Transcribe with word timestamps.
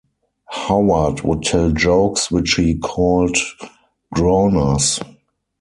Howard 0.49 1.21
would 1.21 1.43
tell 1.43 1.69
jokes 1.69 2.31
which 2.31 2.55
he 2.55 2.75
called 2.79 3.37
Groaners. 4.15 4.99